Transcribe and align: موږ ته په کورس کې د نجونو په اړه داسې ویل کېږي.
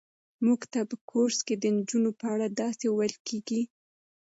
موږ 0.45 0.61
ته 0.71 0.79
په 0.89 0.95
کورس 1.09 1.39
کې 1.47 1.55
د 1.57 1.65
نجونو 1.77 2.09
په 2.19 2.25
اړه 2.33 2.47
داسې 2.61 2.85
ویل 2.97 3.15
کېږي. 3.27 3.61